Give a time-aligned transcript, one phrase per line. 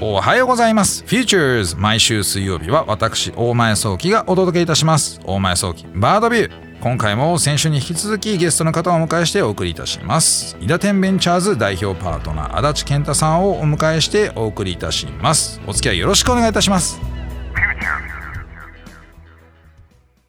[0.00, 1.04] おはようございます。
[1.04, 5.20] Futures 毎週水曜日は私大前早期がお届けいたします。
[5.24, 6.50] 大前早期バードビュー。
[6.82, 10.56] 今回も先週に引き続きゲストの方をお迎えしてお送りいたします。
[10.60, 15.60] 伊田天ベンチャーズ代表パートナー足立健太さんをお迎えしてお送りいたします。
[15.68, 17.11] お付き合いよろしくお願いいたします。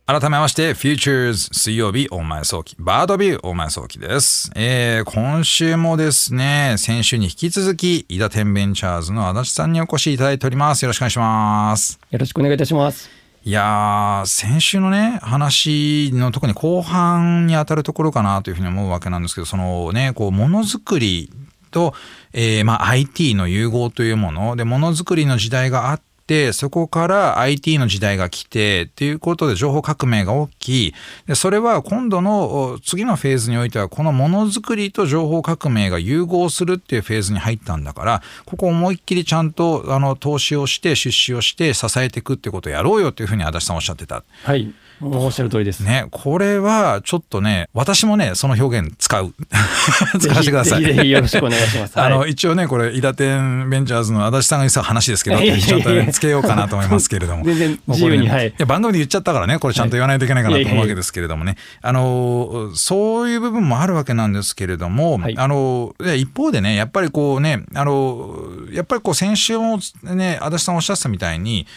[0.05, 4.51] 改めまして、Futures 水曜日大前早期、バードビュー大前早期です。
[4.53, 10.83] えー、今週もですね、先週に引き続き、伊田天ベンチャーズの足立さんにお越しいただいております。
[10.83, 12.01] よろしくお願いします。
[12.11, 13.09] よろしくお願いいたします。
[13.45, 21.31] いやー、先週のね、話の特に後半に当たるところかなというふうに思うわけなんですけど、そのね、こう、ものづくり
[21.71, 21.93] と、
[22.33, 30.95] えー、まあ、IT の融合というもので、ものづくりの時代があって、で、そこから IT の時代が来て、っていうことで情報革命が起き、
[31.27, 44.23] でそれは今度の次のフェーズにおいては、このものづくりと情報革命が融合するっていうフェーズに入ったんだから、ここ思いっきりちゃんとあの投資をして、出資をして支えていくってことをやろうよっていうふうに足立さんおっしゃってた。
[44.43, 44.73] はい。
[45.03, 45.81] おっしゃる通りです。
[45.81, 49.33] ね、これはちょっとね、私もね、その表現使う。
[50.19, 50.83] 使わせてください。
[50.83, 51.99] ぜひよろしくお願いします。
[51.99, 57.43] あの、一応ね、これ、伊達天ベンチャーズの足立さんが言った話ですけど、ちょっと、ね、つけようかなと思いますけれども。
[57.45, 58.49] 全然自由に、はい。
[58.49, 61.55] いや、番組で言っちゃったからね、これちゃんと言わないといけないかなと思うわけですけれどもね。
[61.81, 68.35] あの、そういう部分もあるわけなんですけれども、はい、あの、一方でね、やっぱりこうね、あの、
[68.71, 71.67] やっぱりこう、先週もね、足立さんおっしゃってたみたいに、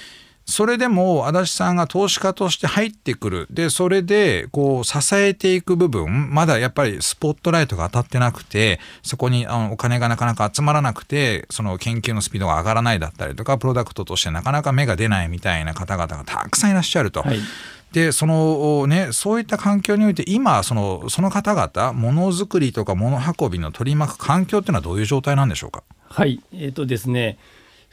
[0.48, 3.46] それでも足立さんが投資家として入ってくる。
[3.50, 17.22] で、それで、こう、支えていく部分、まだやっぱりスポットライトが当たってなくて、そこにあのお金がなかなか集まらなくて、その研究のスピードが上がらないだったりとか、プロダクトとしてなかなか芽が出ないみたいな方々がたくさんいらっしゃると。
[17.22, 17.38] はい
[17.92, 25.82] でそのねそういった環境において今そのその方々ものづくりとか物運びの取り巻く環境っていうのはどういう状態なんでしょうか？
[26.08, 27.38] はいえっ、ー、とですね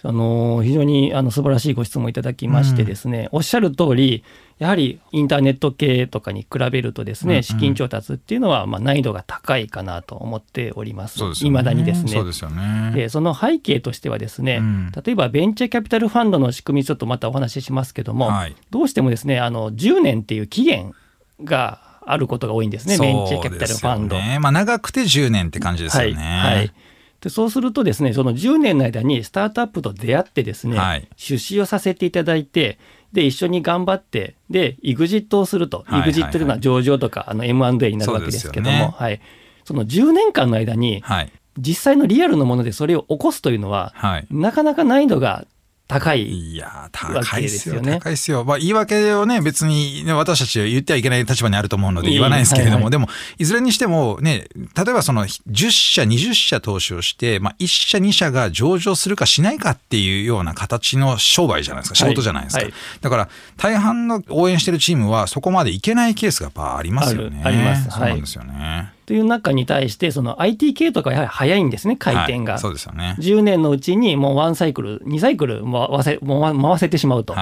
[0.06, 4.26] あの非常にあの素晴らしいご質問いただきましてですね、うん、おっしゃる通り
[4.60, 11.20] やはりインターネット系とかに比べるとですね、うんうん、資金調達っていうのはまあ難易度が高いかなと思っております。
[11.42, 12.12] いま、ね、だにですね。
[12.12, 12.92] そうですよね。
[12.94, 20.94] でその背景としてはですね、うん、例えばベンチャーキャピタルファンドの仕組みちょっとまたお話ししますけども、はい、どうしてもですねあの10年っていう期限
[21.42, 24.18] があることが多いんですね、ベンチャーキャピタルファンド。
[24.18, 26.14] ね、まあ長くて10年って感じですよね。
[26.14, 26.74] はい、はい
[27.24, 32.78] でそうするとですねその10年の間にスタートアップと出会ってですね、はい、出資をさせていただいて
[33.14, 39.22] で一緒に頑張ってでイグジットをすると、イグジットというのは上場とかあの M&A になるわけですけども、ね、はい、
[39.64, 45.46] その10年間の間に、はい、実際のリアルのものでそれを起こすというのは、はい、なかなか難易度が
[45.94, 48.00] 高いいや高いですよね。
[48.00, 48.44] 高いですよ。
[48.44, 62.64] まあ、言い訳をね、別に、ね、私たちは言ってはいけない立場にあると思うので言わないですけれども、はいはい、でも、いずれにしてもね、例えばその10社、20社投資をして、まあ、1社、2社が上場するかしないかっていうような形の商売じゃないですか、仕事じゃないですか。
[62.64, 67.44] はいはい、だから、大半の応援してるチームはそこまでいけないケースがやっぱありますよね。
[67.46, 67.90] あります。
[67.92, 68.94] そうなんですよね。
[69.06, 73.16] という中に対してその IT 系とかやはり早いんですね回転が、はい、そうですよね。
[73.20, 77.36] 10年のうちにもうワンサイクル2サイクル回せ回せてしまうと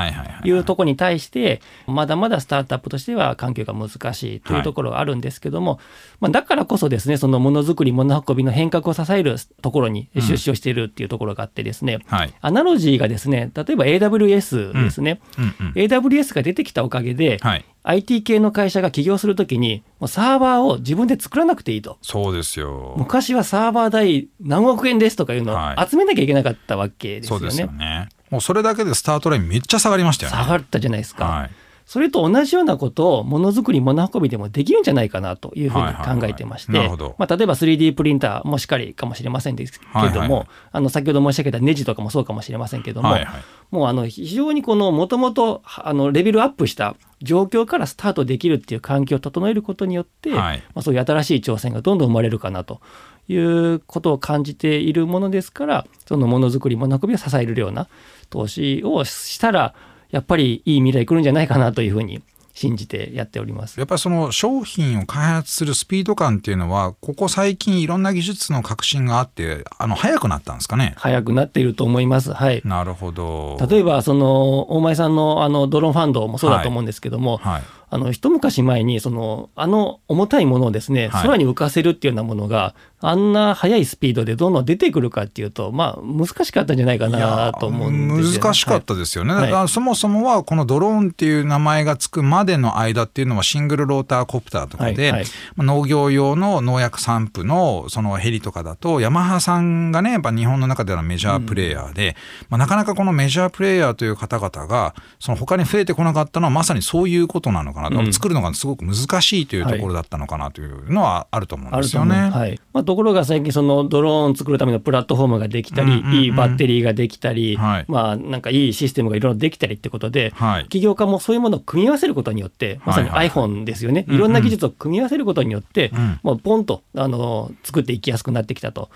[0.43, 5.79] いうところに対してまだまだスタートアップとしては環境が難しいというところがあるんですけども、はい、
[6.21, 15.43] まあ、だからこそですねそのものづくり物運びの変革を支えるところに出資をしているっていうところがあってですね、うんはい、アナロジーがですね例えば AWS ですね、うん。
[15.43, 21.97] うんうん、AWS が出てきたおかげで、はい IT 系の会社が起業するときに、もうサーバーを自分で作らなくていいと。
[22.01, 22.95] そうですよ。
[22.97, 27.45] 昔はサーバー代何億円ですとかいうのを集めなきゃいけなかったわけですよね。
[27.45, 28.09] はい、そうですよね。
[28.29, 30.37] もうそれだけでスタートラインめっちゃ下がりましたよね。
[30.37, 31.25] 下がったじゃないですか。
[31.25, 31.51] はい
[31.85, 36.71] それと同じようなことをものづくり物運びでもできるんじゃないかなというふうに考えてまして、
[37.17, 45.63] まあ、例えば 3D プリンターもしかりかもしれませんですけども、あの先ほど申し上げたネジとかもそうかもしれませんけども、はいはい、もうあの非常にこのもともと
[46.11, 52.81] レベルアップした状況からスタートできるっていう環境を整えることによって、はい、まあ、そういう新しい挑戦がどんどん生まれるかなと
[53.27, 57.87] いうことを感じているものですからそのものづくり物運びを支えるような
[58.29, 59.75] 投資をしたら
[60.11, 62.21] やっぱりいい未来来るんじゃないかなというふうに
[62.53, 63.79] 信じてやっております。
[63.79, 70.93] やっぱりその商品を開発するスピード感っていうのはここ最近いろんな技術の革新があってあの早くなったんですかね？
[70.97, 72.33] 早くなっていると思います。
[72.33, 72.61] はい。
[72.65, 73.57] なるほど。
[73.69, 77.53] 例えばその大前さんのあのドローンファンドもそうだと思うんですけども、はい。
[77.53, 95.25] はいあの一昔前にそのあの重たいものをですね、はい、空に浮かせるっていうようなものがあんな速いスピードでどんどん出てくるかっていうと、まあ、難しかったんじゃないかなと思うんです難しかったですよね、はい、そもそもはこのドローンっていう名前がつくまでの間っていうのはシングルローターコプターとかで、はいはい、
[95.57, 102.13] 農業用の農薬散布のそのヘリとかだとヤマハさんがねやっぱ日本の中ではメジャープレーヤーで、うん、
[102.51, 112.29] まあ、なかなかこのメジャープレーヤーという方々がその他に増えてこなかったのはまさにそういうことなのかな、うん、作るのがすごく難しいというところだったのかなというのはあると思うんですよね。
[112.29, 112.59] はい。
[112.73, 124.09] まあ、ところが最近そのドローン作るためのプラットフォームができたり、うんうんうん、いいバッテリーができたり、はい、まあなんかいいシステムがいろいろできたりってことで、はい、起業家もそういうものを組み合わせることによってまさに iPhone ですよね、はい。
[124.09, 128.89] はい、いろんな技術を組み合わせることによって、うんうん、もうポンとあの作っていきやすくなってきたと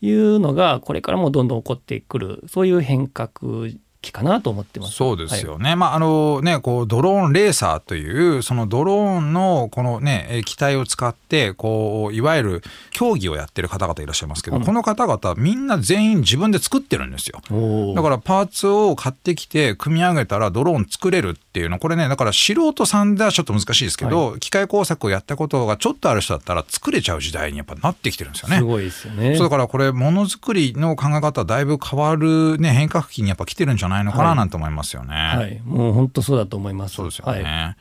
[0.00, 3.30] いうのがこれからもどんどん起こってくるそういう変革
[4.02, 4.94] 機かなと思ってます。
[4.94, 5.70] そうですよね。
[5.70, 17.40] はい、まああのねこうドローンレーサーというそのドローンのこのね機体を使ってこういわゆる競技をやってる方々いらっしゃいますけど、うん、この方々みんな全員自分で作ってるんですよ。
[17.94, 28.56] だからパーツを買ってきて組み上げたらドローン作れるっていうのこれねだから素人さんではちょっと難しいですけど、はい、機械工作をやったことがちょっとある人だったら作れちゃう時代にやっぱなってきてるんですよね。
[28.56, 29.36] すごいですよね。
[29.36, 35.14] そうだからこれものづくりの考え方だいぶ変わるね変革期にやっぱ来てるんじゃないのかななんて思いますよね。
[35.14, 36.94] はい、はい、もう本当そうだと思います。
[36.94, 37.42] そうですよね。
[37.42, 37.76] はい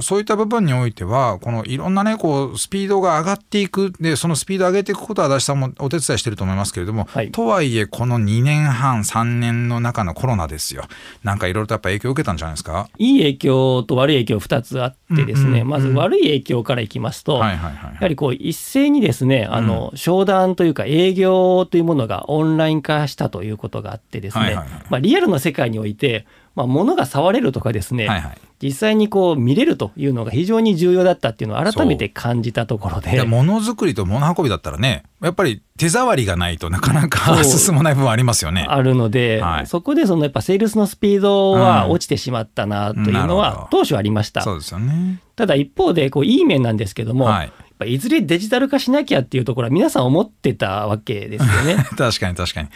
[0.00, 10.84] そういった部分においては、このいろんなね、こう、スピードが上がっていく、で、そのスピードを上げていくことは、足立さんもお手伝いしてると思いますけれども、はい、とはいえ、この2年半、3年の中のコロナですよ。
[11.22, 12.88] なんかいろいろとやっぱ影響を受けたんじゃないですか？
[12.98, 33.22] いい影響と悪い影響2つあってですね、うんうんうん、まず悪い影響からいきますと、はいはいはい、やはりこう、一斉にですね、あの、うん、商談というか営業というものがオンライン化したということがあってですね、はいはいはい、まあ、リアルの世界において、まあ、物が触れるとかですね、はいはい、実際にこう見れるというのが非常に重要だったっていうのを改めて感じたところで。
[33.24, 38.66] ものづくりと物運びだったらね、やっぱり手触りがないとなかなか 進まない部分ありますよね。
[38.68, 44.42] あるので、はい、そこでそのやっぱセールスのスピードは落ちてしまったなというのは当初ありました。
[44.42, 45.20] そうですよね。
[45.36, 47.52] ただ一方でこういい面なんですけども、はい
[47.84, 51.84] いずれデジタル化しなきゃっていうところは皆さん思ってたわけですよね。
[51.96, 52.68] 確かに確かに。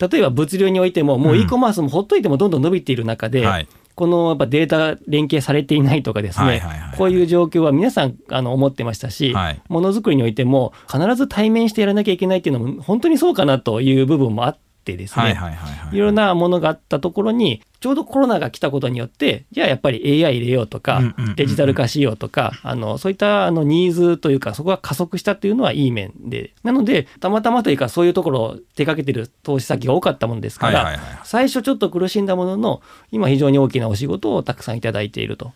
[0.00, 6.62] 例えば物流においても、もう e コマースもほっといてもどんどん伸びている中で、うんはい、このやっぱデータ連携されていないとかですね、
[6.96, 9.34] こういう状況は皆さんあの思ってましたし、
[9.68, 15.24] ものづくりにおいても必ず対面してやらなきゃいけないっていうのも本当にそうかなという部分もあって、ですね、
[15.92, 32.82] いろんなものがあったところに、ちょうどコロナが来たことによって、じゃあやっぱり AI 入れようとか、デジタル化しようとか、あのそういったあのニーズというか、そこが加速したというのはいい面で、なので、たまたまというか、そういうところを手掛けてる投資先が多かったものですから、最初ちょっと苦しんだものの、
[33.12, 35.52] 今、非常に大きなお仕事をたくさんいただいていると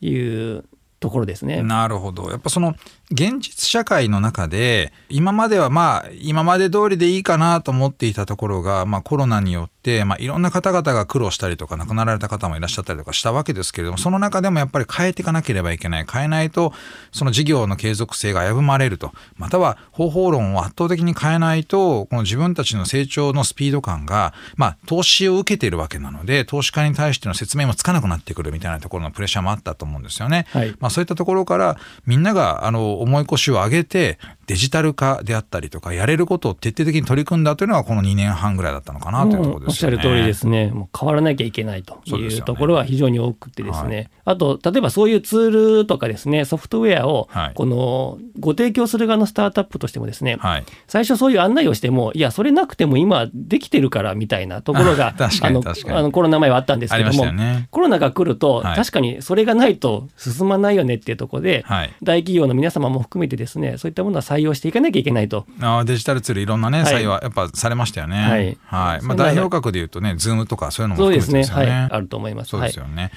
[0.00, 0.64] いう
[1.02, 1.62] ところですね。
[1.62, 2.30] なるほど。
[2.30, 2.74] やっぱその
[3.10, 16.06] 現実社会の中で今まではまあ今まで通りでいいかなと思っていたところが、まあ、コロナによって、まあ、いろんな方々が苦労したりとか亡くなられた方もいらっしゃったりとかしたわけですけれどもその中でもやっぱり変えていかなければいけない。
[16.10, 16.72] 変えないと
[17.10, 19.12] その事業の継続性が危ぶまれると。
[19.36, 30.46] または方法論を圧倒的に変えないとこの自分たちの成長のスピード感が、まあ、投資を受けているわけなので投資家に対しての説明もつかなくなってくるみたいなところのプレッシャーもあったと思うんですよね。
[30.50, 31.76] はい、まあ、そういったところから
[32.06, 34.18] みんながあの重い腰を上げて
[34.52, 39.66] デジタル化であったりとかやれることを徹底的に取り組んだというのがこの2年半ぐらいだったのかなというところですね。
[39.68, 40.66] おっしゃる通りですね。
[40.66, 44.10] もう変わらなきゃいけないというところは非常に多くてですね。
[44.24, 65.46] あと例えばそういうツールとかですねソフトウェアをこのご提供する側のスタートアップとしてもですね、はい、最初そういう案内をしてもいやそれなくても今できてるからみたいなところが あのあのコロナ前はあったんですけども、ね、コロナが来ると、確かにそれがないと進まないよねっていうところで、はい、大企業の皆様も含めてですねそういったものは採用していかなきゃいけないと。
[65.60, 68.16] あデジタルツールいろんなね採用はやっぱされましたよね。
[68.16, 69.02] はい、はい。
[69.02, 72.50] まあ、代表格でいうとねズームとかそういうのも含めてですよね、ね、はい、あると思います。
[72.50, 73.10] そうですよね、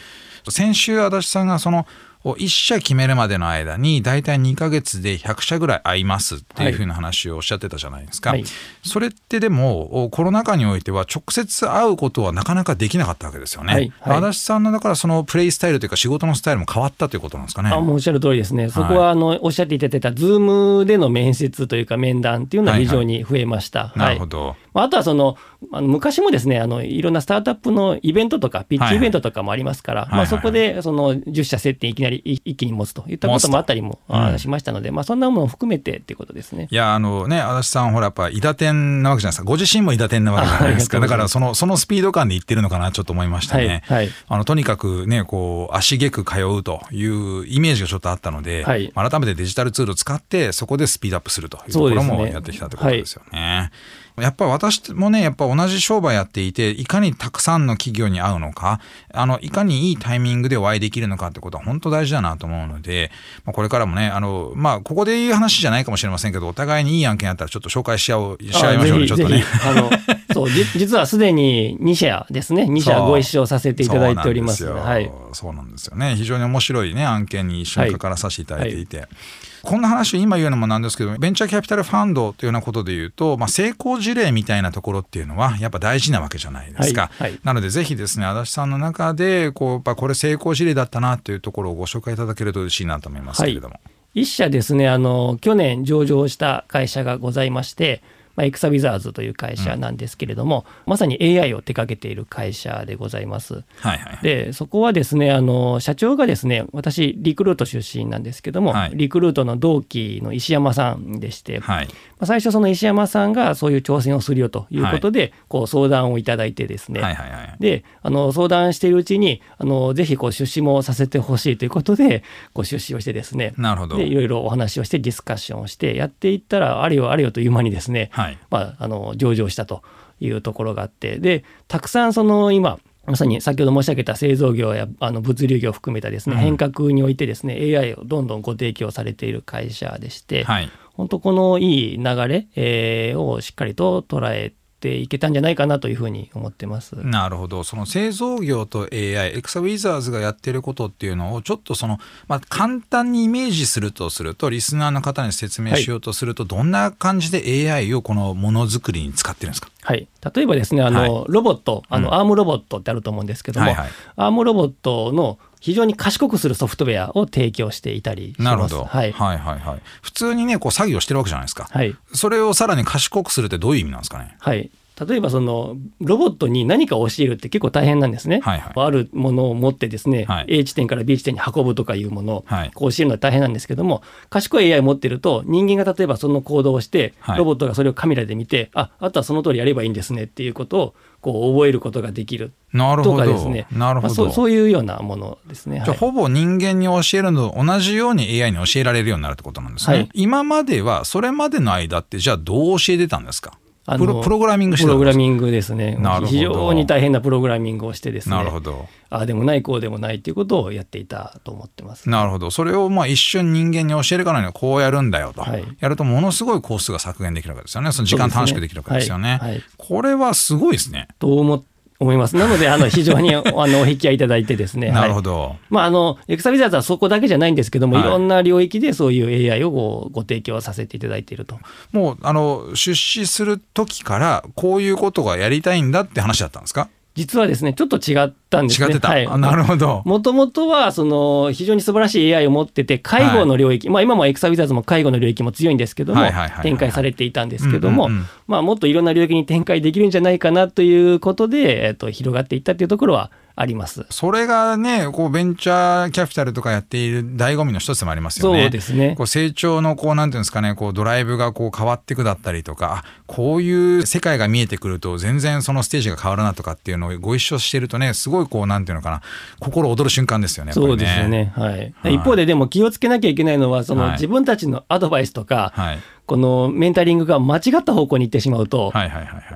[0.52, 1.86] 先週足立さんがその
[2.34, 8.44] 1社決めるまでの間に大体2か月で100社ぐらい会いますっていうふうな話をおっしゃってたじゃないですか、はい、
[8.84, 13.94] それってでもコロナ禍においては直接会うことはなかなかできなかったわけですよね、はい。
[14.00, 17.70] はい、足立さんのだからそのプレイスタイルというか仕事のスタイルも変わったということなんですかね。
[17.70, 18.70] あもうおっしゃる通りですね。
[18.70, 20.40] そこはあの、おっしゃっていただいたズー
[20.80, 25.38] ムでの面接というか面談っていうのは非常に増えました、なるほど、あとはその
[25.72, 34.00] あの昔もですねあのいろんなスタートアップのイベントとかピッチイベントとかもありますから、まあ、そこでその10社接点いきなりり一気に持つといったこともあったりも、
[34.38, 36.68] しましたので、まあ、そんなものを含めてっていうことですね。
[36.72, 39.44] いやあのね足立さんほらやっぱ韋駄天なわけじゃないですか。
[39.44, 41.00] ご自身も韋駄天なわけじゃないですか。
[41.00, 43.84] だからそのそのスピード感でいってるのかなちょっと思いましたね。
[43.86, 53.72] はい、あのとにかくねこう足しげく通うというイメージがちょっとあったので、はい、改めてデジタルツールを使ってそこでスピードアップするというところもやってきたということですよね。
[54.18, 58.80] やっぱ私もね、やっぱ同じ商売やっていて、いかにたくさんの企業に会うのか、
[59.14, 63.12] あの、いかにいいタイミングでお会いできるのかってことは本当大事だなと思うので、
[63.44, 69.44] まあ、これからもね、あの、まあ、ここで言う話じゃないかもしれませんけど、お互いにいい案件あったらちょっと紹介し合おう、し合いましょうね、ちょっとね。
[69.66, 69.90] あの、
[70.34, 74.66] そう、実はすでに2社ですね、2社ご一緒させていただいております。
[74.66, 75.12] はい。
[75.34, 76.16] そうなんですよね。
[76.16, 78.98] 非常に面白いね、案件に一緒に関わらさせていただいていて。
[78.98, 79.18] はいはい
[79.66, 93.74] こんな話今言うのもなんですけどベンチャーキャピタルファンドというようなことで言うと、まあ、成功事例みたいなところっていうのはやっぱ大事なわけじゃないですか、はいはい、なのでぜひですね足立さんの中でこうやっぱこれ成功事例だったなというところをご紹介いただけると嬉しいなと思いますけれども。
[93.74, 93.80] は
[94.14, 98.02] い、一社ですねあの去年上場した会社がございまして
[98.36, 103.64] まあ、エクサウィザーズという会社なんですけれども、うん、まさに AI を手掛けている会社でございます。
[103.80, 122.24] はいはい、でそこはですねあの社長がですね私リクルート出身なんですけども、はい、リクルートの同期の石山さんでして、はい、まあ、最初その石山さんがそういう挑戦をするよということで、はい、こう相談をいただいてですね、はいはいはい、であの相談しているうちにあのぜひこう出資もさせてほしいということで
[122.54, 123.54] こう出資をしてですね。
[123.58, 123.98] なるほど。
[123.98, 129.84] でいろいろお話をしてディスカッションをしてやっていったらあれよあれよという間にですね、はい、まあ、あの上場したと
[130.20, 131.20] いうところがあって。
[131.20, 146.96] でたくさんその今まさに先ほど申し上げた製造業やあの物流業を含めたですね、変革においてですね AI をどんどんご提供されている会社でして、はい、本当このいい流れ、えー、をしっかりと捉えていけたんじゃないかなというふうに思ってます。
[146.96, 159.70] なるほど、その製造業と AI、エクサウィザーズがやってることっていうのを、ちょっとその、まあ、簡単にイメージするとすると、リスナーの方に説明しようとすると、はい、どんな感じで AI をこのものづくりに使ってるんですか？
[159.82, 168.44] はい、例えばですねあの、はい、ロボットあの、うん、アームロボットってあると思うんですけども、はいはい、アームロボットの非常に賢くするソフトウェアを提供していたりします。
[168.44, 168.84] なるほど。
[168.86, 171.68] はい、はいはいはい普通にねこう作業してるわけじゃないですか。
[171.72, 171.96] はい。
[172.14, 174.36] それをさらに賢くするってどういう意味なんですかね？
[174.40, 174.70] はい。
[175.08, 178.40] 例えばそのロボットに何かを教えるって結構大変なんですね。
[178.42, 192.54] はいはい、あるものを持ってですね、はい、A 地点から B 地点に運ぶとかいうものをこう教えるのは大変なんですけども、賢い AI を持ってると人間が例えばその行動をして、ロボットがそれをカメラで見て、ああとはその通りやればいいんですねっていうことをこう覚えることができる。
[192.72, 193.26] なるほど。
[193.26, 193.68] ですね。
[193.72, 195.82] なるほど、まあ、そうそういうようなものですね。
[195.84, 199.98] じゃあ、ほぼ人間に教えるのと同じように AI に教えられるようになるってことなんですね。
[199.98, 203.58] はい、今まではそれまでの間ってじゃあどう教えてたんですか？
[203.86, 205.98] プロプログラミングプログラミングですね。
[206.26, 208.36] 非常に大変なプログラミングをしてですね。
[208.36, 208.88] なるほど。
[209.12, 212.10] ああでもないこうでもないっていうことをやっていたと思ってます。
[212.10, 212.50] なるほど。
[212.50, 217.92] それをまあ一瞬人間に教えるからにはこうやるんだよと、はい、やるとものすごいコースが削減できるわけですよね。
[217.92, 219.34] その時間短縮できるわけですよね。
[219.34, 221.08] ねはいはい、これはすごいですね。
[221.20, 222.36] と思って思います。
[222.36, 224.92] なので、あの、非常に、 あの、お引き合いいただいてですね。
[224.92, 225.40] なるほど。
[225.42, 231.58] はい、まあ、あの、エクサビザーズはそこだけじゃないんですけども、はい、いろんな領域でそういう AI をごご提供させていただいていると。
[231.94, 236.90] もう、あの、出資する時から、こういうことがやりたいんだって話だったんですか？
[237.16, 238.88] 実はですね、ちょっと違ったんですね。
[238.88, 239.10] 違ってた。
[239.10, 240.04] はい、なるほど。
[240.06, 246.22] もともとは、その、非常に素晴らしい AI を持ってて、介護の領域、はい、まあ今もエクサウィザーズも介護の領域も強いんですけども、
[246.62, 248.10] 展開されていたんですけども、
[248.48, 254.06] まあもっといろんな領域に展開できるんじゃないかなということで、えっと、広がっていったというところはあります。
[254.10, 258.64] それがねこうベンチャーキャピタルとかやっている醍醐味の一つでもありますよね。
[258.64, 259.16] そうですね。
[259.16, 269.22] こう成長のこうなんていうんですかねこうドライブがこう変わっていくだったりとかこういう世界が見えてくると全然そのステージが変わるなとかっていうのをご一緒してるとねすごいこうなんていうのかな
[269.60, 270.74] 心躍る瞬間ですよね。
[270.74, 278.92] そうですよね、はい、はい、一方ででも気をつけなきゃいけないのはその、自分たちのアドバイスとか、はいこのメンタリングが間違った方向に行ってしまうと、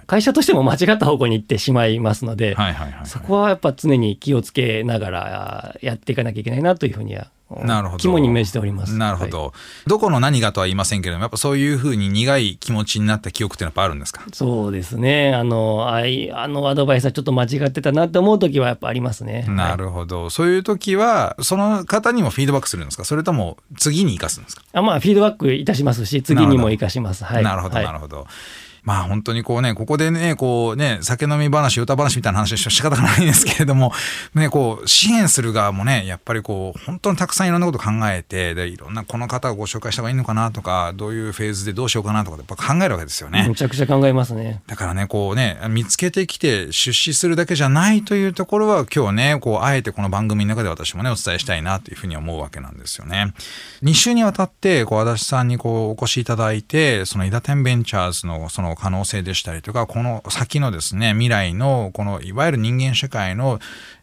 [0.06, 2.56] 会社としても間違った方向に行ってしまいますので、
[3.06, 7.32] そこはやっぱ常に気をつけながらやっていかなきゃいけないなというふうには
[7.63, 8.96] なるほど肝に銘じております。
[8.96, 9.51] なるほど、はい、
[9.88, 14.24] どこの何がとは言いませんけれども、やっぱそういうふうに苦い気持ちになった記憶っていうのはやっぱあるんですか？
[14.32, 15.34] そうですね。
[15.34, 19.46] あの、あいあのアドバイスはちょっと間違ってたなって思う時はやっぱありますね。
[19.50, 20.22] なるほど。
[20.24, 23.03] はい、そういう時は、その方にもフィードバックするんですか？
[23.03, 24.63] それとも次に生かすんですか？
[24.74, 27.24] あまあ、フィードバックいたしますし、次にも生かします。
[27.24, 28.27] はい、なるほど、なるほど。
[28.89, 33.93] まあ本当にこうね、ここでね、こうね、酒飲み話、歌話みたいな話し仕方がないんですけれども、
[34.34, 43.46] ね、こう、支援する側もね、やっぱりこう、本当にたくさんいろんなこと考えて、で、いろんなこの方をご紹介した方がいいのかなとか、どういうフェーズでどうしようかなとか、やっぱ考えるわけですよね。
[43.48, 44.63] めちゃくちゃ考えますね。
[44.65, 53.36] だからね、こうね、見つけてきて出資するだけじゃないというところは、今日ね、こう、あえてこの番組の中で私もね、お伝えしたいなというふうに思うわけなんですよね。
[53.84, 63.59] 2週にわたって、こう、足立さんにこう、お越しいただいて、その、伊田天ベンチャーズのその可能性でしたりとか、この先のですね、未来の、このいわゆる人間社会の、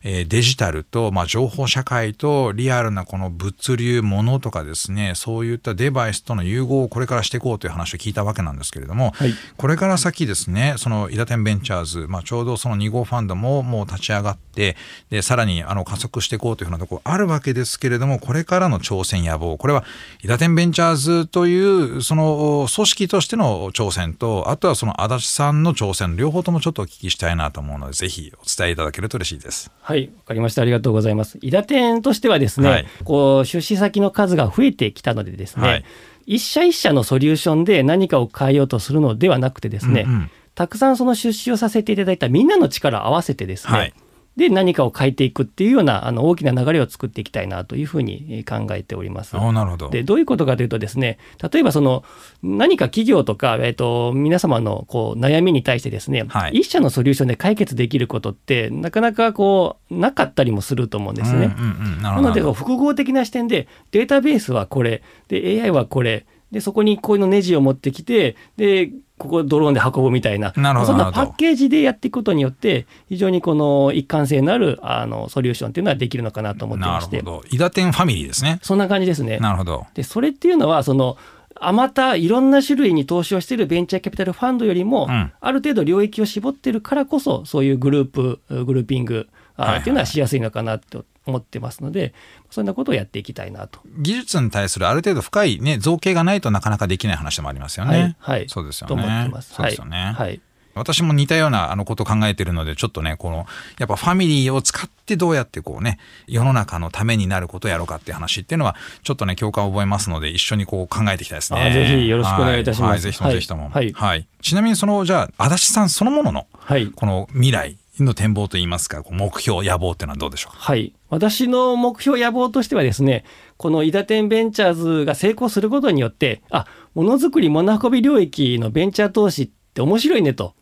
[0.09, 14.77] えデジタルと、まあ、情報社会とリアルなこの物流、ものとかですね、そういったデバイスとの融合をこれからしていこうという話を聞いたわけなんですけれども、はい、これから先ですね、その伊田天ベンチャーズ、まあ、ちょうどその2号ファンドももう立ち上がって、
[15.11, 19.83] で、さらにあの加速していこうというふうなところあるわけですけれども、これからの挑戦野望、これは
[20.23, 29.73] 伊田天ベンチャーズというその組織としての挑戦と、あとはその足立さんの挑戦、両方ともちょっとお聞きしたいなと思うので、ぜひお伝えいただけると嬉しいです。
[29.81, 30.62] はい、わかりました。
[30.62, 31.38] ありがとうございます。
[31.43, 35.85] 伊田店としてはですね、はい、こう出資先の数が増えてきたのでですね、はい、
[36.26, 43.95] 一社一社のソリューションで何かを変えようとするのではなくてですね、うんうん、たくさんその出資をさせていただいたみんなの力を合わせてですね、はい
[44.37, 49.35] で何かを変えていくっていうようなあの大きな流れを作っていきたいなというふうに考えております。
[49.35, 51.19] なるほどでどういうことかというとですね
[51.50, 52.05] 例えばその
[52.43, 61.55] 何か企業とか、えーと、皆様のこう悩みに対してですね、はい、一社のソリューションで解決できることってなかなかこうなかったりもすると思うんですね。
[62.02, 70.53] なので複合的な視点でデータベースはこれで AI はこれでそこにこういうのネジを持ってきてでここドローンで運ぶみたいな。
[70.55, 77.17] そんなパッケージでやっていくことによって非常にこの一貫性のあるあのソリューションっていうのはできるのかなと思ってまして。
[77.19, 77.45] なるほど。
[77.50, 78.59] 伊田店ファミリーですね。
[78.62, 79.38] そんな感じですね。
[79.38, 79.87] なるほど。
[79.95, 81.17] でそれっていうのはその
[81.59, 92.14] あまたいろんな種類に投資をしているベンチャーキャピタルファンドよりも、うん、ある程度領域を絞ってるからこそそういうグループグルーピングあっていうのはしやすいのかなと思ってますので
[92.50, 98.16] そんなことをやっていきたいなと技術に対するある程度深い、ね、造形がないとなかなかできない話でもありますよね。
[98.18, 98.88] はい、はい、そうですよね。
[98.88, 99.54] と思ってます。
[99.54, 99.97] そうですよね。
[99.97, 100.40] はい、はい
[100.76, 103.47] 私も似たようなあのことを考えてるので、ちょっとね、この、
[103.78, 111.73] やっぱファミリーを使ってどうやってこうね、世の中のためになることをやろうかっていう話っていうのは、ちょっとね、共感を覚えますので、一緒にこう考えていきたいですね。
[111.73, 112.88] ぜひよろしくお願いいたします。
[112.88, 113.71] はい、はい、ぜひともぜひとも。
[113.71, 113.92] はい。
[113.92, 120.57] はい、ちなみにその、じゃあ、足立さんそのものの、はい、この未来、の展望といいますか、目標、野望っていうのはどうでしょう？
[120.57, 120.95] はい。
[121.09, 123.25] 私の目標、野望としてはですね、
[123.57, 130.55] この伊田店ベンチャーズが成功することによって、あ、ものづくり、物運び領域のベンチャー投資って面白いねと。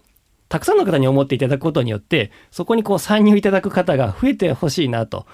[0.48, 5.26] たくさんの方に思っていただくことによって、そこにこう参入いただく方が増えてほしいなと。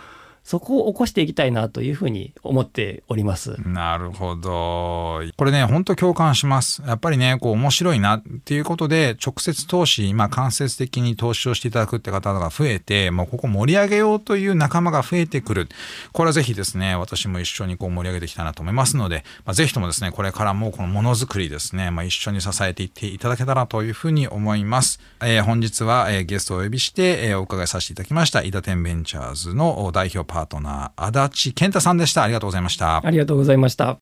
[0.45, 3.57] そこを起こしていきたいなというふうに思っております。
[3.67, 5.23] なるほど。
[5.37, 6.83] これね、本当共感します。
[6.87, 15.69] やっぱりね、こう面白いなっていうことで、直接投資、まあ間接的に投資をしていただくって方が増えて、もうここ盛り上げようという仲間が増えてくる。
[16.13, 25.01] これはぜひですね、私も一緒にこう盛り上げていきたいなと思いますので、まあ、ぜひともですね、これからもこのものづくりですね、まあ、一緒に支えていっていただけたらというふうに思います。
[25.23, 32.23] えー、本日は、えー、ゲストをお呼びして、えー、お伺いさせていただきました、伊田天ベンチャーズの代表パートナー、足立健太さんでした。
[32.23, 33.05] ありがとうございました。
[33.05, 33.99] ありがとうございました。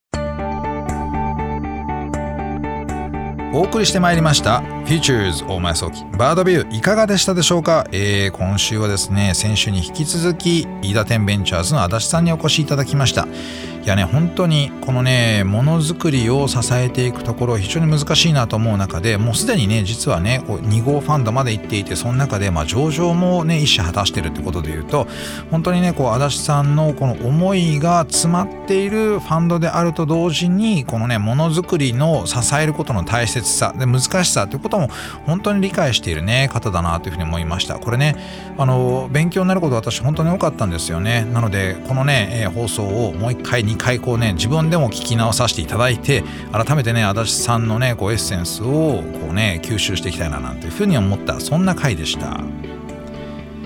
[3.50, 13.26] お送りしてまいりました Futures 大前早期バードビューいかがでしたでしょうか、えー、今週はですね先週に引き続き飯田天ベンチャーズの足立さんにお越しいただきました
[13.77, 25.06] いやね本当にこのねものづくりを支えていくところ非常に難しいなと思う中でもうすでにね実はねこう2号ファンドまで行っていてその中でまあ上場もね一社果たしてるってことでいうと
[25.50, 34.88] 本当にねこう足立さんのこの思いが詰まっているファンドであると同時にこのねものづくりの支えることの大切さで難しさということも
[35.26, 37.78] 本当に理解しているね方だなというふうに思いました。
[37.78, 38.16] これね
[38.58, 41.24] あの勉強になること私本当に多かったんですよね。
[41.24, 52.42] なのでこのね、放送をもう一回2回こうね自分でも聞き直させていただいて改めてね足立さんのねこうエッセンスをこうね吸収していきたいななんていうふうに思ったそんな回でした。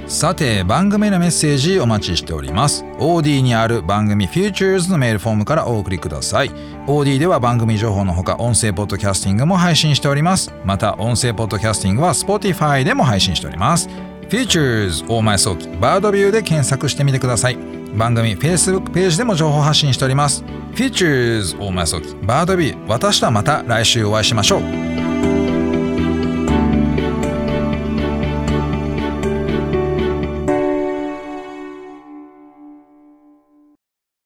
[0.08, 2.84] さて番組のメッセージお待ちしております。
[2.98, 6.50] OD にある番組 Futures のメールフォームからお送りください。
[6.86, 10.52] OD では番組情報のほか音声ポッドキャスティングも配信しております。
[10.64, 13.88] また音声ポッドキャスティングは Spotify でも配信しております。
[14.28, 17.81] Futures 大前早期バードビューで検索してみてください。
[17.94, 20.44] 番組 Facebook ページでも情報発信しております。
[20.74, 25.11] Futures 大前早期バードビー私とはまた来週お会いしましょう。